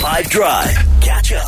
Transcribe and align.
Five 0.00 0.30
Drive. 0.30 0.74
Catch 1.02 1.32
up. 1.32 1.46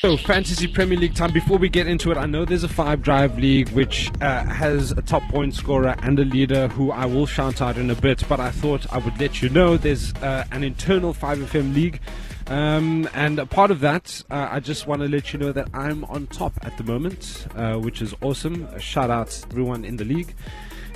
So, 0.00 0.16
Fantasy 0.16 0.66
Premier 0.66 0.96
League 0.98 1.14
time. 1.14 1.32
Before 1.32 1.58
we 1.58 1.68
get 1.68 1.86
into 1.86 2.10
it, 2.10 2.16
I 2.16 2.24
know 2.24 2.46
there's 2.46 2.64
a 2.64 2.68
five 2.68 3.02
drive 3.02 3.36
league 3.36 3.68
which 3.70 4.10
uh, 4.22 4.44
has 4.44 4.92
a 4.92 5.02
top 5.02 5.22
point 5.24 5.54
scorer 5.54 5.94
and 5.98 6.18
a 6.18 6.24
leader 6.24 6.68
who 6.68 6.90
I 6.92 7.04
will 7.04 7.26
shout 7.26 7.60
out 7.60 7.76
in 7.76 7.90
a 7.90 7.94
bit, 7.94 8.24
but 8.26 8.40
I 8.40 8.52
thought 8.52 8.90
I 8.90 8.96
would 8.96 9.20
let 9.20 9.42
you 9.42 9.50
know 9.50 9.76
there's 9.76 10.14
uh, 10.14 10.46
an 10.50 10.64
internal 10.64 11.12
5FM 11.12 11.74
league. 11.74 12.00
Um, 12.46 13.06
and 13.12 13.38
a 13.38 13.44
part 13.44 13.70
of 13.70 13.80
that, 13.80 14.22
uh, 14.30 14.48
I 14.50 14.60
just 14.60 14.86
want 14.86 15.02
to 15.02 15.08
let 15.08 15.34
you 15.34 15.38
know 15.38 15.52
that 15.52 15.68
I'm 15.74 16.04
on 16.04 16.26
top 16.28 16.54
at 16.62 16.74
the 16.78 16.84
moment, 16.84 17.48
uh, 17.54 17.74
which 17.74 18.00
is 18.00 18.14
awesome. 18.22 18.66
A 18.72 18.80
shout 18.80 19.10
out 19.10 19.28
to 19.28 19.46
everyone 19.48 19.84
in 19.84 19.96
the 19.98 20.06
league. 20.06 20.34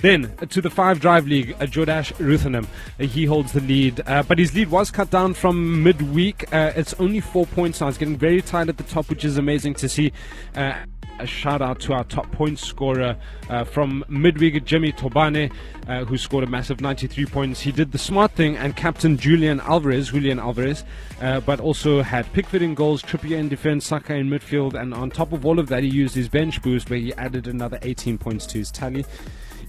Then 0.03 0.37
to 0.49 0.61
the 0.61 0.69
five 0.69 0.99
drive 0.99 1.29
league, 1.29 1.53
uh, 1.61 1.67
Jodash 1.67 2.13
Ruthenham. 2.15 2.67
Uh, 2.99 3.05
he 3.05 3.25
holds 3.25 3.53
the 3.53 3.61
lead, 3.61 4.01
uh, 4.05 4.25
but 4.25 4.37
his 4.37 4.53
lead 4.53 4.69
was 4.69 4.91
cut 4.91 5.11
down 5.11 5.33
from 5.33 5.85
midweek. 5.85 6.53
Uh, 6.53 6.73
it's 6.75 6.93
only 6.95 7.21
four 7.21 7.47
points 7.47 7.81
now. 7.81 7.87
It's 7.87 7.99
getting 7.99 8.19
very 8.19 8.43
tight 8.43 8.69
at 8.69 8.77
the 8.77 8.83
top, 8.83 9.09
which 9.09 9.25
is 9.25 9.39
amazing 9.39 9.75
to 9.75 9.89
see. 9.89 10.13
Uh, 10.57 10.75
a 11.21 11.27
shout 11.27 11.63
out 11.63 11.79
to 11.79 11.93
our 11.93 12.03
top 12.05 12.33
point 12.33 12.59
scorer 12.59 13.17
uh, 13.49 13.63
from 13.63 14.05
midweek, 14.09 14.65
Jimmy 14.65 14.91
Tobane, 14.91 15.53
uh, 15.87 16.05
who 16.05 16.19
scored 16.19 16.43
a 16.43 16.49
massive 16.49 16.81
93 16.81 17.27
points. 17.27 17.61
He 17.61 17.71
did 17.71 17.93
the 17.93 17.99
smart 17.99 18.33
thing 18.33 18.57
and 18.57 18.75
captain 18.75 19.17
Julian 19.17 19.61
Alvarez, 19.61 20.11
Julian 20.11 20.41
Alvarez, 20.41 20.83
but 21.21 21.61
also 21.61 22.03
had 22.03 22.33
Pickford 22.33 22.63
in 22.63 22.75
goals, 22.75 23.05
Trippier 23.05 23.39
in 23.39 23.49
defense, 23.49 23.87
Saka 23.87 24.15
in 24.15 24.29
midfield, 24.29 24.75
and 24.75 24.93
on 24.95 25.11
top 25.11 25.33
of 25.33 25.47
all 25.47 25.61
of 25.61 25.69
that, 25.69 25.85
he 25.85 25.89
used 25.89 26.17
his 26.17 26.29
bench 26.29 26.61
boost 26.61 26.91
where 26.91 26.99
he 26.99 27.15
added 27.15 27.47
another 27.47 27.79
18 27.83 28.19
points 28.19 28.45
to 28.47 28.59
his 28.59 28.73
tally. 28.73 29.05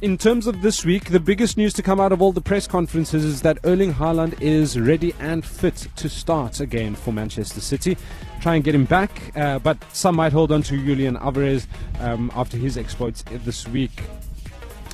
In 0.03 0.17
terms 0.17 0.47
of 0.47 0.61
this 0.61 0.83
week, 0.83 1.11
the 1.11 1.19
biggest 1.21 1.55
news 1.55 1.71
to 1.75 1.81
come 1.81 2.01
out 2.01 2.11
of 2.11 2.21
all 2.21 2.33
the 2.33 2.41
press 2.41 2.67
conferences 2.67 3.23
is 3.23 3.41
that 3.43 3.57
Erling 3.63 3.93
Haaland 3.93 4.35
is 4.41 4.77
ready 4.77 5.15
and 5.21 5.45
fit 5.45 5.87
to 5.95 6.09
start 6.09 6.59
again 6.59 6.93
for 6.93 7.13
Manchester 7.13 7.61
City. 7.61 7.95
Try 8.41 8.55
and 8.55 8.65
get 8.65 8.75
him 8.75 8.83
back, 8.83 9.31
uh, 9.37 9.59
but 9.59 9.77
some 9.93 10.17
might 10.17 10.33
hold 10.33 10.51
on 10.51 10.61
to 10.63 10.77
Julian 10.85 11.15
Alvarez 11.15 11.67
um, 12.01 12.33
after 12.35 12.57
his 12.57 12.77
exploits 12.77 13.23
this 13.45 13.65
week. 13.69 14.03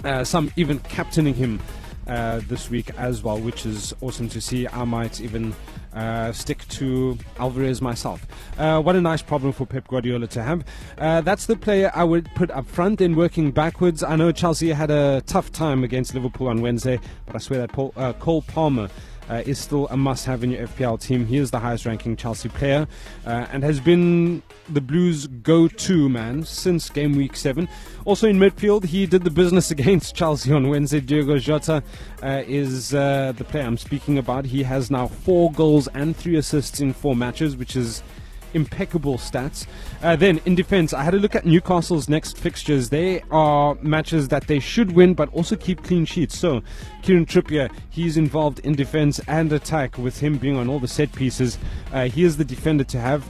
Uh, 0.04 0.24
some 0.24 0.52
even 0.56 0.78
captaining 0.82 1.34
him 1.34 1.60
uh, 2.10 2.42
this 2.48 2.70
week 2.70 2.92
as 2.98 3.24
well, 3.24 3.40
which 3.40 3.66
is 3.66 3.94
awesome 4.02 4.28
to 4.30 4.42
see. 4.42 4.68
I 4.68 4.84
might 4.84 5.22
even 5.22 5.54
uh, 5.94 6.32
stick 6.32 6.68
to 6.70 7.18
Alvarez 7.38 7.82
myself. 7.82 8.26
Uh, 8.58 8.82
what 8.82 8.96
a 8.96 9.02
nice 9.02 9.22
problem 9.22 9.54
for 9.54 9.66
Pep 9.66 9.88
Guardiola 9.88 10.28
to 10.28 10.44
have. 10.44 10.66
Uh, 10.98 11.22
that's 11.22 11.46
the 11.46 11.56
player 11.56 11.92
I 11.94 12.04
would 12.04 12.30
put 12.36 12.52
up 12.52 12.68
front 12.68 13.00
in 13.00 13.16
working 13.16 13.52
backwards. 13.52 14.04
I 14.04 14.16
know 14.16 14.32
Chelsea 14.32 14.70
had 14.70 14.92
a 14.92 15.22
tough 15.26 15.52
time 15.52 15.84
against 15.84 16.14
Liverpool 16.14 16.48
on 16.48 16.62
Wednesday, 16.62 17.00
but 17.26 17.36
I 17.36 17.40
swear 17.40 17.60
that 17.60 17.72
Paul, 17.72 17.94
uh, 17.96 18.14
Cole 18.14 18.42
Palmer 18.42 18.90
uh, 19.30 19.44
is 19.46 19.60
still 19.60 19.88
a 19.90 19.98
must 19.98 20.26
have 20.26 20.44
in 20.44 20.52
your 20.52 20.68
FPL 20.68 21.00
team. 21.00 21.26
He 21.26 21.38
is 21.38 21.52
the 21.52 21.60
highest 21.60 21.86
ranking 21.86 22.16
Chelsea 22.16 22.50
player 22.50 22.88
uh, 23.26 23.48
and 23.52 23.64
has 23.64 23.80
been 23.80 24.42
the 24.68 24.82
Blues' 24.82 25.28
go 25.28 25.68
to 25.68 26.10
man 26.10 26.44
since 26.44 26.90
game 26.90 27.16
week 27.16 27.36
seven. 27.36 27.68
Also 28.06 28.28
in 28.28 28.40
midfield, 28.40 28.86
he 28.86 29.06
did 29.06 29.24
the 29.24 29.32
business 29.32 29.72
against 29.78 30.16
Chelsea 30.16 30.52
on 30.52 30.70
Wednesday. 30.70 31.00
Diogo 31.00 31.38
Jota 31.38 31.84
uh, 32.24 32.44
is 32.48 32.94
uh, 32.94 33.34
the 33.38 33.44
player 33.44 33.64
I'm 33.64 33.78
speaking 33.78 34.18
about. 34.18 34.46
He 34.46 34.64
has 34.64 34.90
now 34.90 35.08
four 35.08 35.52
goals 35.52 35.88
and 35.90 36.16
three 36.16 36.38
assists 36.38 36.80
in 36.80 36.94
four 36.94 37.16
matches, 37.16 37.56
which 37.56 37.76
is 37.76 38.04
impeccable 38.54 39.18
stats. 39.18 39.68
Uh, 40.02 40.16
then 40.16 40.40
in 40.46 40.56
defense, 40.56 40.94
I 40.94 41.04
had 41.04 41.14
a 41.14 41.18
look 41.18 41.36
at 41.36 41.46
Newcastle's 41.46 42.10
next 42.10 42.38
fixtures. 42.38 42.90
They 42.90 43.22
are 43.32 43.76
matches 43.82 44.28
that 44.30 44.48
they 44.48 44.60
should 44.60 44.94
win, 44.94 45.14
but 45.14 45.32
also 45.34 45.56
keep 45.56 45.84
clean 45.84 46.06
sheets. 46.06 46.38
So 46.38 46.62
Kieran 47.02 47.26
Trippier, 47.26 47.72
he's 47.90 48.18
involved 48.18 48.60
in 48.60 48.76
defense 48.76 49.20
and 49.28 49.52
attack 49.52 49.98
with 49.98 50.20
him 50.20 50.38
being 50.38 50.56
on 50.56 50.70
all 50.70 50.80
the 50.80 50.88
set 50.88 51.12
pieces. 51.14 51.58
Uh, 51.92 52.06
he 52.06 52.24
is 52.24 52.38
the 52.38 52.46
defender 52.46 52.84
to 52.86 53.00
have. 53.00 53.28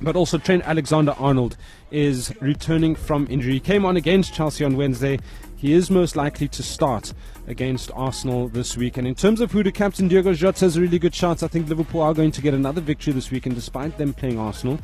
But 0.00 0.14
also 0.14 0.38
Trent 0.38 0.62
Alexander-Arnold 0.64 1.56
is 1.90 2.32
returning 2.40 2.94
from 2.94 3.26
injury. 3.28 3.54
He 3.54 3.60
came 3.60 3.84
on 3.84 3.96
against 3.96 4.32
Chelsea 4.32 4.64
on 4.64 4.76
Wednesday. 4.76 5.18
He 5.58 5.72
is 5.72 5.90
most 5.90 6.14
likely 6.14 6.46
to 6.46 6.62
start 6.62 7.12
against 7.48 7.90
Arsenal 7.92 8.46
this 8.46 8.76
week. 8.76 8.96
And 8.96 9.08
in 9.08 9.16
terms 9.16 9.40
of 9.40 9.50
who 9.50 9.64
to 9.64 9.72
captain, 9.72 10.06
Diogo 10.06 10.32
Jota 10.32 10.66
has 10.66 10.76
a 10.76 10.80
really 10.80 11.00
good 11.00 11.12
chance. 11.12 11.42
I 11.42 11.48
think 11.48 11.68
Liverpool 11.68 12.00
are 12.00 12.14
going 12.14 12.30
to 12.30 12.40
get 12.40 12.54
another 12.54 12.80
victory 12.80 13.12
this 13.12 13.32
week, 13.32 13.44
and 13.44 13.56
despite 13.56 13.98
them 13.98 14.14
playing 14.14 14.38
Arsenal, 14.38 14.78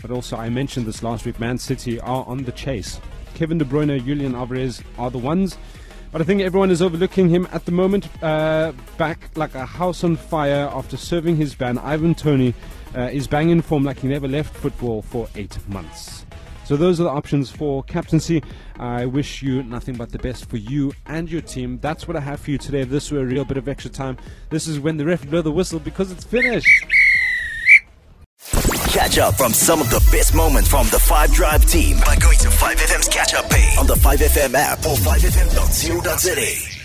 but 0.00 0.12
also 0.12 0.36
I 0.36 0.48
mentioned 0.48 0.86
this 0.86 1.02
last 1.02 1.26
week, 1.26 1.40
Man 1.40 1.58
City 1.58 1.98
are 1.98 2.24
on 2.26 2.44
the 2.44 2.52
chase. 2.52 3.00
Kevin 3.34 3.58
De 3.58 3.64
Bruyne, 3.64 4.04
Julian 4.04 4.36
Alvarez 4.36 4.80
are 4.98 5.10
the 5.10 5.18
ones. 5.18 5.58
But 6.12 6.20
I 6.20 6.24
think 6.24 6.42
everyone 6.42 6.70
is 6.70 6.80
overlooking 6.80 7.28
him 7.28 7.48
at 7.50 7.64
the 7.64 7.72
moment. 7.72 8.08
Uh, 8.22 8.72
back 8.98 9.30
like 9.36 9.56
a 9.56 9.66
house 9.66 10.04
on 10.04 10.14
fire 10.14 10.70
after 10.72 10.96
serving 10.96 11.38
his 11.38 11.56
ban. 11.56 11.76
Ivan 11.76 12.14
Toney 12.14 12.54
uh, 12.96 13.02
is 13.12 13.26
banging 13.26 13.62
form 13.62 13.82
like 13.82 13.98
he 13.98 14.06
never 14.06 14.28
left 14.28 14.54
football 14.54 15.02
for 15.02 15.28
eight 15.34 15.58
months. 15.68 16.24
So 16.70 16.76
those 16.76 17.00
are 17.00 17.02
the 17.02 17.10
options 17.10 17.50
for 17.50 17.82
captaincy. 17.82 18.44
I 18.78 19.04
wish 19.04 19.42
you 19.42 19.64
nothing 19.64 19.96
but 19.96 20.12
the 20.12 20.20
best 20.20 20.48
for 20.48 20.56
you 20.56 20.92
and 21.04 21.28
your 21.28 21.40
team. 21.40 21.80
That's 21.80 22.06
what 22.06 22.16
I 22.16 22.20
have 22.20 22.38
for 22.38 22.52
you 22.52 22.58
today. 22.58 22.84
This 22.84 23.10
were 23.10 23.18
a 23.18 23.24
real 23.24 23.44
bit 23.44 23.56
of 23.56 23.66
extra 23.66 23.90
time, 23.90 24.16
this 24.50 24.68
is 24.68 24.78
when 24.78 24.96
the 24.96 25.04
ref 25.04 25.28
blow 25.28 25.42
the 25.42 25.50
whistle 25.50 25.80
because 25.80 26.12
it's 26.12 26.22
finished. 26.22 26.68
Catch 28.92 29.18
up 29.18 29.34
from 29.34 29.52
some 29.52 29.80
of 29.80 29.90
the 29.90 29.98
best 30.12 30.32
moments 30.32 30.68
from 30.68 30.86
the 30.90 31.00
Five 31.00 31.32
Drive 31.32 31.66
team 31.66 31.96
by 32.06 32.14
going 32.14 32.38
to 32.38 32.46
5FM's 32.46 33.08
catch 33.08 33.34
up 33.34 33.50
page 33.50 33.76
on 33.76 33.88
the 33.88 33.94
5FM 33.94 34.54
app 34.54 34.78
or 34.86 34.94
5FM.co.za. 34.94 36.79